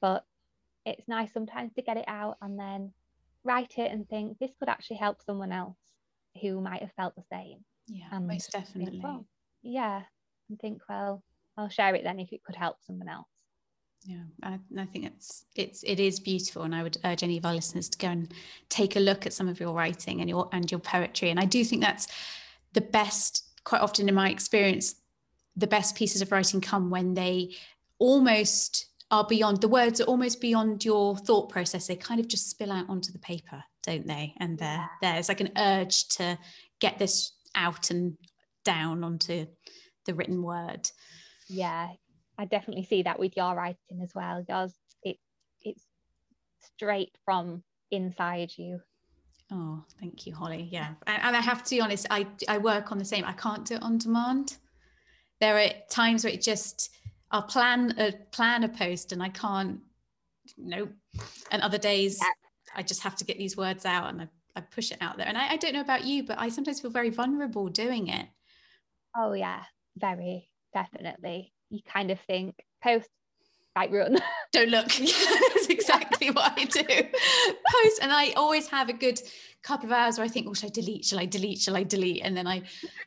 [0.00, 0.24] But
[0.84, 2.92] it's nice sometimes to get it out and then
[3.42, 5.76] write it and think this could actually help someone else
[6.40, 7.64] who might have felt the same.
[7.86, 8.92] Yeah, and most definitely.
[8.92, 9.26] Think, well,
[9.62, 10.02] yeah,
[10.48, 11.22] and think, well,
[11.56, 13.28] I'll share it then if it could help someone else.
[14.04, 17.46] Yeah, I, I, think it's it's it is beautiful, and I would urge any of
[17.46, 18.32] our listeners to go and
[18.68, 21.30] take a look at some of your writing and your and your poetry.
[21.30, 22.06] And I do think that's
[22.74, 23.44] the best.
[23.64, 24.96] Quite often, in my experience,
[25.56, 27.54] the best pieces of writing come when they
[27.98, 31.86] almost are beyond the words are almost beyond your thought process.
[31.86, 34.34] They kind of just spill out onto the paper, don't they?
[34.38, 36.38] And there, there's like an urge to
[36.80, 38.18] get this out and
[38.64, 39.46] down onto
[40.04, 40.90] the written word.
[41.48, 41.90] Yeah,
[42.38, 44.44] I definitely see that with your writing as well.
[44.48, 45.18] Yours, it
[45.62, 45.84] it's
[46.60, 48.80] straight from inside you.
[49.52, 50.68] Oh, thank you, Holly.
[50.70, 53.24] Yeah, and, and I have to be honest, I I work on the same.
[53.24, 54.56] I can't do it on demand.
[55.40, 56.90] There are times where it just
[57.30, 59.80] I'll plan a plan a post and I can't.
[60.56, 60.92] Nope.
[61.50, 62.28] And other days yeah.
[62.76, 65.26] I just have to get these words out and I, I push it out there.
[65.26, 68.26] And I, I don't know about you, but I sometimes feel very vulnerable doing it.
[69.16, 69.62] Oh yeah,
[69.96, 71.52] very definitely.
[71.70, 73.08] You kind of think post
[73.76, 74.18] right run.
[74.52, 74.86] Don't look.
[74.88, 76.82] That's exactly what I do.
[76.84, 79.20] Post, and I always have a good
[79.62, 81.04] couple of hours where I think, oh, should I delete?
[81.04, 81.60] Shall I delete?
[81.60, 82.22] Shall I delete?
[82.22, 82.62] And then I,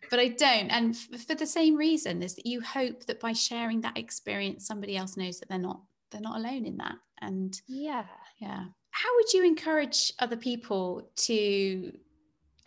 [0.10, 0.70] but I don't.
[0.70, 4.66] And f- for the same reason, is that you hope that by sharing that experience,
[4.66, 6.96] somebody else knows that they're not they're not alone in that.
[7.22, 8.06] And yeah,
[8.40, 8.66] yeah.
[8.92, 11.92] How would you encourage other people to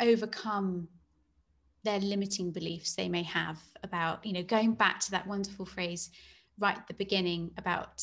[0.00, 0.88] overcome
[1.84, 6.10] their limiting beliefs they may have about, you know, going back to that wonderful phrase
[6.58, 8.02] right at the beginning about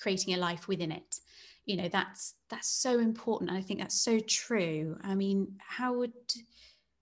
[0.00, 1.16] creating a life within it.
[1.64, 4.98] You know that's that's so important and i think that's so true.
[5.04, 6.12] I mean how would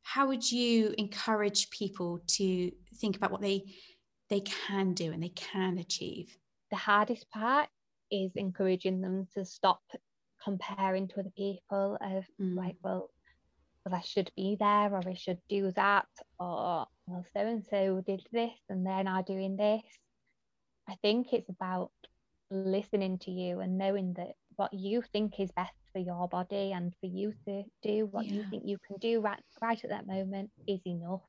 [0.02, 3.64] how would you encourage people to think about what they
[4.28, 6.36] they can do and they can achieve?
[6.70, 7.68] The hardest part
[8.10, 9.80] is encouraging them to stop
[10.42, 12.56] comparing to other people of mm.
[12.56, 13.10] like well
[13.84, 16.06] well i should be there or i should do that
[16.38, 19.82] or well so and so did this and they're now doing this
[20.90, 21.92] I think it's about
[22.50, 26.92] listening to you and knowing that what you think is best for your body and
[27.00, 28.32] for you to do what yeah.
[28.34, 31.22] you think you can do right, right at that moment is enough.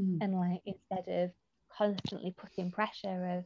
[0.00, 0.18] Mm.
[0.20, 1.30] And like instead of
[1.76, 3.44] constantly putting pressure of,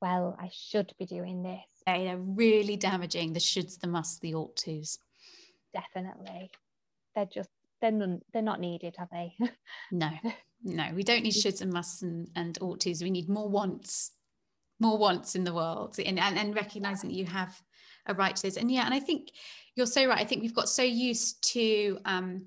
[0.00, 1.82] well, I should be doing this.
[1.84, 4.98] They're really damaging the shoulds, the musts, the ought tos.
[5.74, 6.50] Definitely.
[7.16, 7.50] They're just
[7.80, 9.36] they're not, they're not needed, are they?
[9.90, 10.10] no,
[10.62, 13.02] no, we don't need shoulds and musts and, and ought tos.
[13.02, 14.12] We need more wants
[14.78, 17.60] more wants in the world and, and, and recognizing that you have
[18.06, 19.30] a right to this and yeah and i think
[19.74, 22.44] you're so right i think we've got so used to um,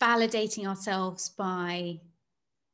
[0.00, 1.98] validating ourselves by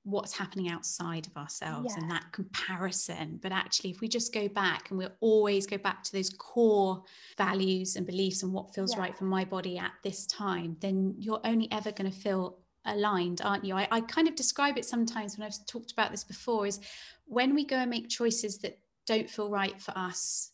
[0.09, 2.03] what's happening outside of ourselves yeah.
[2.03, 6.03] and that comparison but actually if we just go back and we'll always go back
[6.03, 7.03] to those core
[7.37, 9.01] values and beliefs and what feels yeah.
[9.01, 13.43] right for my body at this time then you're only ever going to feel aligned
[13.43, 16.67] aren't you I, I kind of describe it sometimes when i've talked about this before
[16.67, 16.81] is
[17.27, 20.53] when we go and make choices that don't feel right for us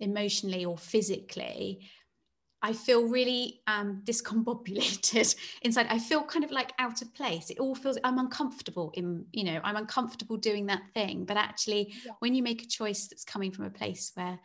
[0.00, 1.88] emotionally or physically
[2.66, 5.86] I feel really um, discombobulated inside.
[5.88, 7.48] I feel kind of like out of place.
[7.48, 11.24] It all feels I'm uncomfortable in, you know, I'm uncomfortable doing that thing.
[11.24, 12.12] But actually, yeah.
[12.18, 14.40] when you make a choice that's coming from a place where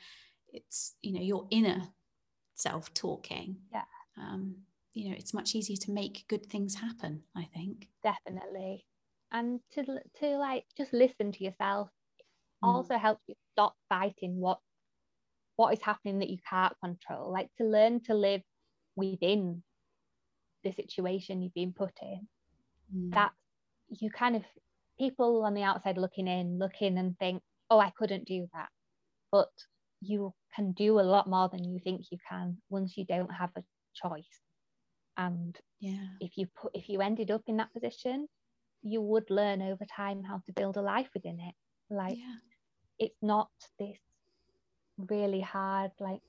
[0.53, 1.81] it's, you know, your inner
[2.53, 3.85] self talking, yeah,
[4.19, 4.55] um,
[4.93, 7.23] you know, it's much easier to make good things happen.
[7.35, 8.85] I think definitely
[9.31, 9.83] and to
[10.19, 11.89] to like just listen to yourself
[12.63, 12.67] mm.
[12.67, 14.59] also helps you stop fighting what
[15.61, 17.31] what is happening that you can't control.
[17.31, 18.41] Like to learn to live
[18.95, 19.61] within
[20.63, 22.27] the situation you've been put in.
[22.93, 23.13] Mm.
[23.13, 23.31] that
[23.87, 24.43] you kind of
[24.99, 28.69] people on the outside looking in looking and think oh i couldn't do that.
[29.31, 29.51] But
[30.01, 33.51] you can do a lot more than you think you can once you don't have
[33.55, 33.63] a
[33.95, 34.41] choice.
[35.15, 36.07] And yeah.
[36.19, 38.27] if you put if you ended up in that position
[38.83, 41.55] you would learn over time how to build a life within it.
[41.93, 42.35] Like yeah.
[42.97, 43.99] it's not this
[45.09, 46.21] really hard like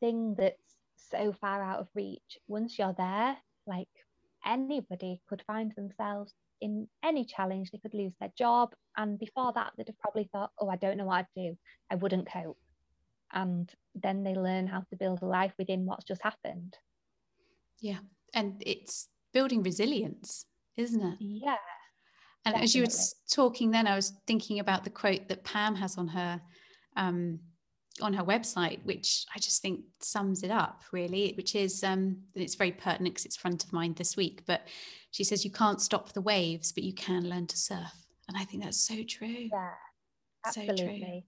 [0.00, 3.36] thing that's so far out of reach once you're there
[3.66, 3.88] like
[4.46, 9.72] anybody could find themselves in any challenge they could lose their job and before that
[9.76, 11.56] they'd have probably thought oh i don't know what i'd do
[11.90, 12.58] i wouldn't cope
[13.32, 16.76] and then they learn how to build a life within what's just happened
[17.80, 17.98] yeah
[18.34, 20.46] and it's building resilience
[20.78, 21.16] isn't it?
[21.20, 21.56] Yeah.
[22.44, 22.64] And definitely.
[22.64, 22.88] as you were
[23.30, 26.40] talking then, I was thinking about the quote that Pam has on her
[26.96, 27.40] um,
[28.00, 32.54] on her website, which I just think sums it up really, which is um, it's
[32.54, 34.42] very pertinent because it's front of mind this week.
[34.46, 34.62] But
[35.10, 38.44] she says you can't stop the waves, but you can learn to surf, and I
[38.44, 39.48] think that's so true.
[39.52, 39.70] Yeah,
[40.46, 40.74] absolutely.
[40.76, 41.22] So true.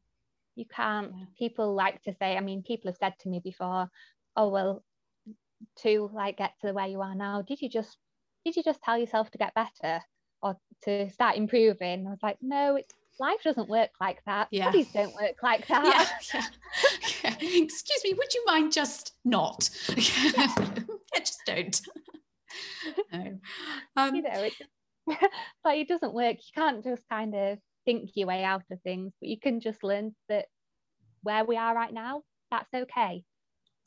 [0.57, 1.13] You can't.
[1.17, 1.25] Yeah.
[1.39, 2.37] People like to say.
[2.37, 3.89] I mean, people have said to me before,
[4.37, 4.85] "Oh well,
[5.83, 7.97] to like get to where you are now, did you just
[8.45, 10.03] did you just tell yourself to get better
[10.43, 12.07] or to start improving?
[12.07, 14.49] I was like, no, it's life doesn't work like that.
[14.51, 14.67] Yeah.
[14.67, 16.11] Bodies don't work like that.
[16.33, 16.43] Yeah,
[17.23, 17.35] yeah.
[17.41, 17.63] yeah.
[17.63, 19.71] Excuse me, would you mind just not?
[19.97, 20.55] yeah,
[21.19, 21.81] just don't.
[23.13, 23.39] no.
[23.97, 24.55] Um, you know, it,
[25.63, 26.37] but it doesn't work.
[26.39, 29.85] You can't just kind of think your way out of things, but you can just
[29.85, 30.47] learn that
[31.23, 33.23] where we are right now, that's okay.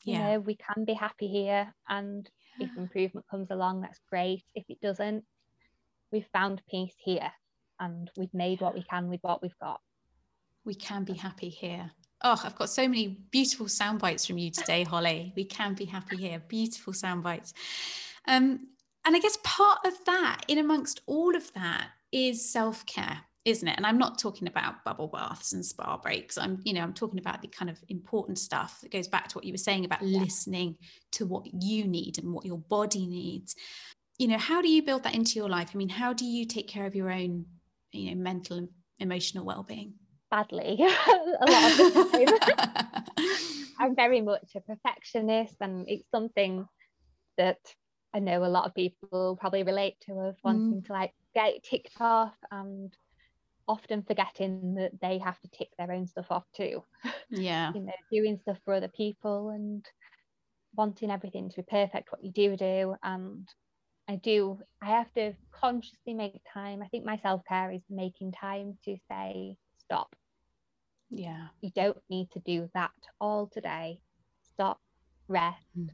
[0.03, 0.33] You yeah.
[0.33, 1.73] know, we can be happy here.
[1.89, 4.43] And if improvement comes along, that's great.
[4.53, 5.23] If it doesn't,
[6.11, 7.31] we've found peace here
[7.79, 9.81] and we've made what we can with what we've got.
[10.65, 11.91] We can be happy here.
[12.23, 15.33] Oh, I've got so many beautiful sound bites from you today, Holly.
[15.36, 16.41] We can be happy here.
[16.47, 17.53] Beautiful sound bites.
[18.27, 18.67] Um,
[19.05, 23.67] and I guess part of that, in amongst all of that, is self care isn't
[23.67, 26.93] it and i'm not talking about bubble baths and spa breaks i'm you know i'm
[26.93, 29.83] talking about the kind of important stuff that goes back to what you were saying
[29.86, 30.19] about yeah.
[30.19, 30.75] listening
[31.12, 33.55] to what you need and what your body needs
[34.17, 36.45] you know how do you build that into your life i mean how do you
[36.45, 37.45] take care of your own
[37.93, 39.93] you know mental and emotional well-being
[40.29, 43.27] badly a lot of the time
[43.79, 46.67] i'm very much a perfectionist and it's something
[47.38, 47.60] that
[48.13, 50.86] i know a lot of people probably relate to of wanting mm.
[50.86, 52.95] to like get ticked off and
[53.67, 56.84] often forgetting that they have to tick their own stuff off too.
[57.29, 57.71] Yeah.
[57.75, 59.86] you know, doing stuff for other people and
[60.75, 62.95] wanting everything to be perfect, what you do do.
[63.03, 63.47] And
[64.07, 66.81] I do, I have to consciously make time.
[66.83, 70.15] I think my self care is making time to say, stop.
[71.09, 71.47] Yeah.
[71.61, 73.99] You don't need to do that all today.
[74.53, 74.81] Stop,
[75.27, 75.89] rest, mm.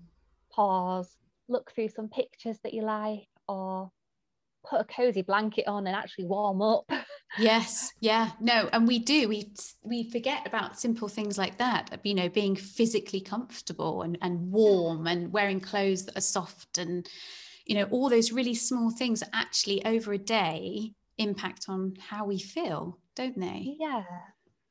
[0.51, 1.17] pause,
[1.47, 3.91] look through some pictures that you like, or
[4.67, 6.89] put a cozy blanket on and actually warm up.
[7.37, 12.15] yes yeah no and we do we we forget about simple things like that you
[12.15, 17.07] know being physically comfortable and, and warm and wearing clothes that are soft and
[17.69, 22.39] you know all those really small things actually over a day impact on how we
[22.39, 24.03] feel don't they yeah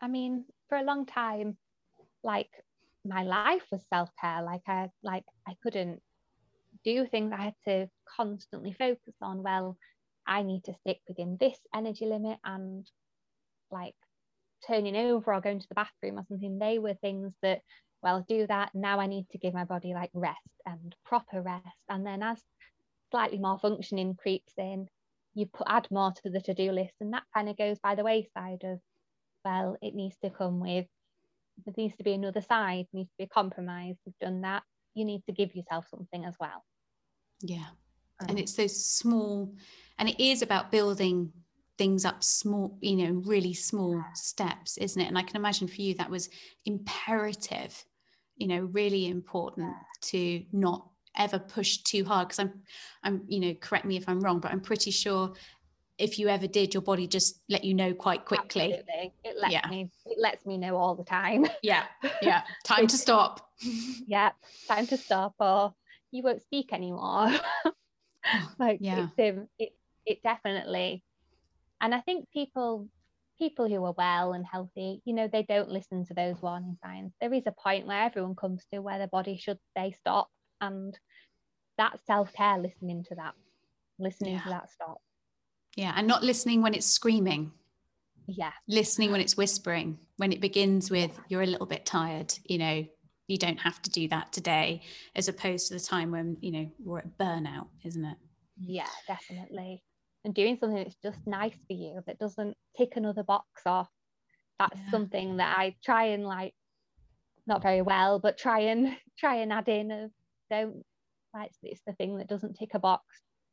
[0.01, 1.57] i mean for a long time
[2.23, 2.51] like
[3.05, 6.03] my life was self-care like i like i couldn't
[6.85, 9.43] do things I had to constantly focus on.
[9.43, 9.77] Well,
[10.27, 12.87] I need to stick within this energy limit and
[13.71, 13.95] like
[14.67, 16.59] turning over or going to the bathroom or something.
[16.59, 17.61] They were things that,
[18.03, 18.71] well, do that.
[18.75, 21.67] Now I need to give my body like rest and proper rest.
[21.89, 22.43] And then as
[23.11, 24.89] slightly more functioning creeps in,
[25.35, 28.05] you put add more to the to-do list and that kind of goes by the
[28.05, 28.81] wayside of
[29.45, 30.87] well it needs to come with
[31.65, 34.63] there needs to be another side needs to be a compromise you've done that
[34.95, 36.65] you need to give yourself something as well.
[37.41, 37.67] Yeah.
[38.21, 39.55] Um, and it's those small
[39.99, 41.33] and it is about building
[41.77, 45.07] things up small you know really small steps isn't it?
[45.07, 46.29] And i can imagine for you that was
[46.65, 47.85] imperative
[48.37, 52.53] you know really important to not ever push too hard because i'm
[53.03, 55.33] i'm you know correct me if i'm wrong but i'm pretty sure
[55.99, 58.73] if you ever did your body just let you know quite quickly.
[58.73, 59.13] Absolutely.
[59.25, 59.69] it lets yeah.
[59.69, 61.47] me it lets me know all the time.
[61.63, 61.85] Yeah.
[62.23, 62.43] Yeah.
[62.65, 63.51] Time to stop.
[64.07, 64.31] Yeah.
[64.69, 65.75] Time to stop or
[66.13, 67.31] you won't speak anymore.
[68.59, 69.09] Like yeah.
[69.17, 69.71] it's, um, it,
[70.05, 71.03] it definitely
[71.81, 72.89] and i think people
[73.39, 77.13] people who are well and healthy you know they don't listen to those warning signs.
[77.21, 80.29] There is a point where everyone comes to where their body should say stop
[80.61, 80.99] and
[81.77, 83.35] that self-care listening to that
[83.99, 84.43] listening yeah.
[84.43, 85.01] to that stop.
[85.77, 87.53] Yeah and not listening when it's screaming.
[88.27, 88.53] Yeah.
[88.69, 92.85] Listening when it's whispering when it begins with you're a little bit tired you know
[93.27, 94.83] you don't have to do that today
[95.15, 98.17] as opposed to the time when you know we're at burnout isn't it?
[98.65, 99.83] Yeah definitely.
[100.25, 103.89] And doing something that's just nice for you that doesn't tick another box off.
[104.59, 104.91] That's yeah.
[104.91, 106.53] something that i try and like
[107.47, 110.11] not very well but try and try and add in of
[110.51, 110.85] don't
[111.35, 113.05] like it's the thing that doesn't tick a box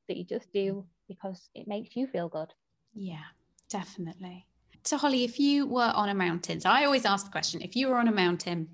[0.07, 2.53] that you just do because it makes you feel good
[2.93, 3.23] yeah
[3.69, 4.45] definitely
[4.83, 7.75] so holly if you were on a mountain so i always ask the question if
[7.75, 8.67] you were on a mountain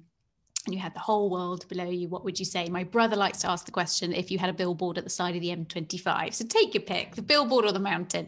[0.66, 2.70] and you had the whole world below you, what would you say?
[2.70, 5.36] My brother likes to ask the question if you had a billboard at the side
[5.36, 6.36] of the M25.
[6.36, 8.28] So take your pick, the billboard or the mountain.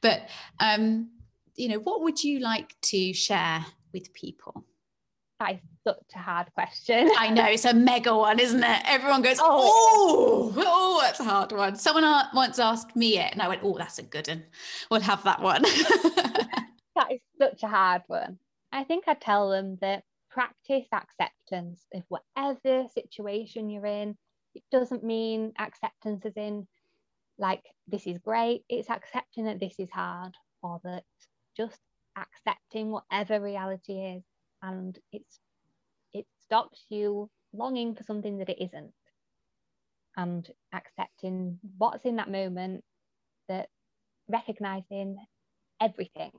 [0.00, 0.28] But,
[0.60, 1.10] um,
[1.56, 4.64] you know, what would you like to share with people?
[5.42, 7.10] That is such a hard question.
[7.18, 8.82] I know it's a mega one, isn't it?
[8.84, 11.74] Everyone goes, oh, oh, oh that's a hard one.
[11.74, 14.44] Someone once asked me it, and I went, oh, that's a good one.
[14.88, 15.62] We'll have that one.
[16.94, 18.38] that is such a hard one.
[18.70, 24.16] I think I tell them that practice acceptance of whatever situation you're in.
[24.54, 26.68] It doesn't mean acceptance as in
[27.36, 31.02] like this is great, it's accepting that this is hard or that
[31.56, 31.80] just
[32.16, 34.22] accepting whatever reality is
[34.62, 35.40] and it's
[36.12, 38.92] it stops you longing for something that it isn't
[40.16, 42.84] and accepting what's in that moment
[43.48, 43.68] that
[44.28, 45.16] recognizing
[45.80, 46.30] everything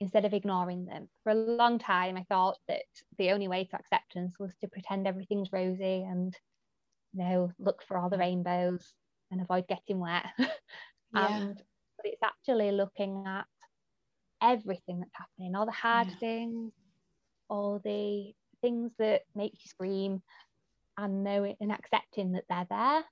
[0.00, 1.08] instead of ignoring them.
[1.22, 2.82] For a long time, I thought that
[3.18, 6.36] the only way to acceptance was to pretend everything's rosy and,
[7.12, 8.94] you know, look for all the rainbows
[9.30, 10.26] and avoid getting wet.
[10.38, 10.48] yeah.
[11.14, 11.56] and
[11.96, 13.44] but it's actually looking at
[14.42, 16.16] everything that's happening, all the hard yeah.
[16.16, 16.72] things,
[17.48, 20.22] all the things that make you scream,
[20.98, 23.04] and knowing and accepting that they're there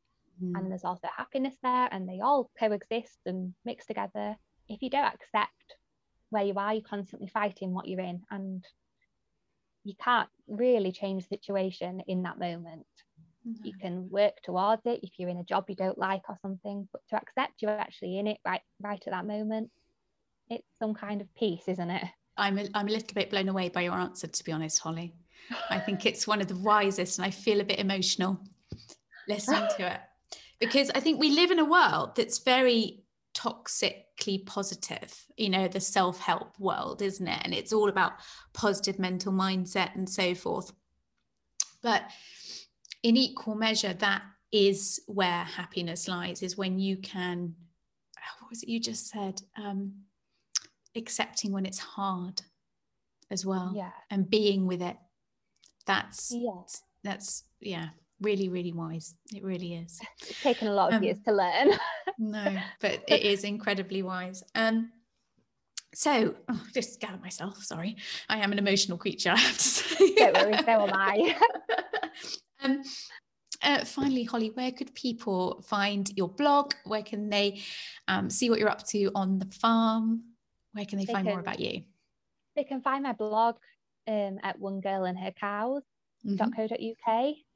[0.43, 0.59] mm.
[0.59, 4.37] and there's also happiness there and they all coexist and mix together
[4.69, 5.77] if you don't accept
[6.31, 8.65] where you are you're constantly fighting what you're in and
[9.85, 12.87] you can't really change the situation in that moment
[13.47, 13.65] mm-hmm.
[13.65, 16.87] you can work towards it if you're in a job you don't like or something
[16.93, 19.71] but to accept you're actually in it right right at that moment
[20.51, 22.05] it's some kind of peace isn't it
[22.37, 25.15] i'm a, I'm a little bit blown away by your answer to be honest holly
[25.69, 28.41] i think it's one of the wisest and i feel a bit emotional
[29.29, 30.01] listening to it
[30.61, 33.03] because i think we live in a world that's very
[33.35, 37.41] toxically positive, you know, the self help world, isn't it?
[37.45, 38.13] And it's all about
[38.53, 40.73] positive mental mindset and so forth.
[41.83, 42.03] But
[43.03, 44.23] in equal measure, that
[44.53, 47.55] is where happiness lies, is when you can,
[48.41, 49.41] what was it you just said?
[49.57, 49.93] Um,
[50.97, 52.43] accepting when it's hard
[53.31, 53.73] as well.
[53.75, 53.91] Yeah.
[54.11, 54.97] And being with it.
[55.87, 56.63] That's, yeah.
[57.03, 57.89] that's, yeah,
[58.21, 59.15] really, really wise.
[59.35, 60.01] It really is.
[60.23, 61.71] It's taken a lot of um, years to learn.
[62.19, 64.43] no, but it is incredibly wise.
[64.55, 64.91] Um,
[65.95, 67.63] so, oh, just gather myself.
[67.63, 67.97] Sorry,
[68.29, 69.31] I am an emotional creature.
[69.35, 70.15] I have to say.
[70.15, 71.37] Don't worry, so am I.
[72.63, 72.83] um,
[73.63, 76.75] uh, finally, Holly, where could people find your blog?
[76.85, 77.61] Where can they
[78.09, 80.23] um, see what you're up to on the farm?
[80.73, 81.83] Where can they, they find can, more about you?
[82.57, 83.57] They can find my blog
[84.07, 85.83] um, at One Girl and Her Cows
[86.27, 86.37] mm-hmm.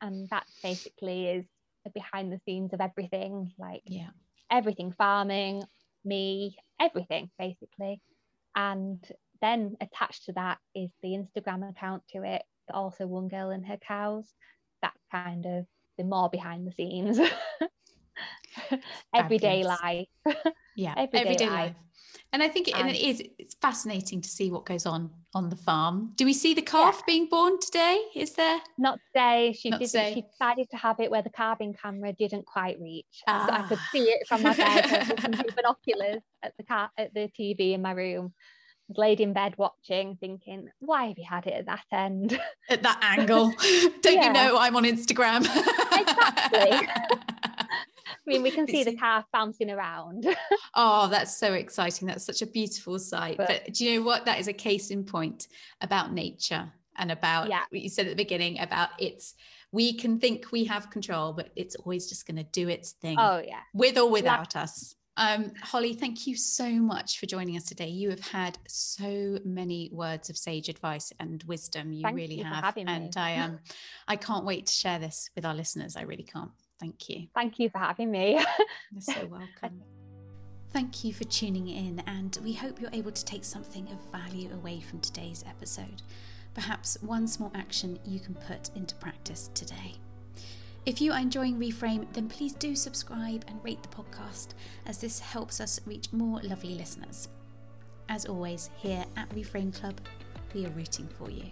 [0.00, 1.44] and that basically is
[1.92, 4.10] behind the scenes of everything, like yeah,
[4.50, 5.64] everything farming,
[6.04, 8.00] me, everything basically.
[8.56, 9.04] And
[9.40, 12.42] then attached to that is the Instagram account to it,
[12.72, 14.32] also One Girl and Her Cows.
[14.82, 15.66] That kind of
[15.98, 17.18] the more behind the scenes.
[19.14, 20.08] everyday life.
[20.76, 21.74] Yeah, everyday, everyday life.
[21.74, 21.76] life.
[22.35, 25.51] And I think it, and it is it's fascinating to see what goes on on
[25.51, 26.14] the farm.
[26.16, 27.05] Do we see the calf yeah.
[27.07, 28.03] being born today?
[28.16, 28.59] Is there?
[28.76, 29.55] Not today.
[29.57, 30.14] She Not today.
[30.14, 33.22] she decided to have it where the calving camera didn't quite reach.
[33.28, 33.47] Ah.
[33.47, 33.89] So I could ah.
[33.93, 37.93] see it from my bed with binoculars at the car at the TV in my
[37.93, 38.32] room.
[38.35, 42.37] I was laid in bed watching, thinking, why have you had it at that end?
[42.68, 43.53] At that angle.
[44.03, 44.26] Don't yeah.
[44.26, 45.43] you know I'm on Instagram?
[45.43, 46.89] exactly.
[48.14, 50.26] I mean, we can see the calf bouncing around.
[50.74, 52.08] oh, that's so exciting.
[52.08, 53.36] That's such a beautiful sight.
[53.36, 54.24] But, but, do you know what?
[54.24, 55.48] That is a case in point
[55.80, 57.62] about nature and about yeah.
[57.70, 59.34] what you said at the beginning about it's
[59.72, 63.16] we can think we have control, but it's always just going to do its thing.
[63.18, 63.58] Oh, yeah.
[63.72, 64.94] With or without us.
[65.16, 67.88] Um, Holly, thank you so much for joining us today.
[67.88, 71.92] You have had so many words of sage advice and wisdom.
[71.92, 72.76] You thank really you have.
[72.76, 73.60] and I um
[74.08, 75.96] I can't wait to share this with our listeners.
[75.96, 76.50] I really can't.
[76.81, 77.29] Thank you.
[77.35, 78.33] Thank you for having me.
[78.93, 79.83] You're so welcome.
[80.72, 84.53] Thank you for tuning in, and we hope you're able to take something of value
[84.53, 86.03] away from today's episode.
[86.53, 89.95] Perhaps one small action you can put into practice today.
[90.87, 94.49] If you are enjoying Reframe, then please do subscribe and rate the podcast,
[94.85, 97.29] as this helps us reach more lovely listeners.
[98.09, 99.99] As always, here at Reframe Club,
[100.55, 101.47] we are rooting for you.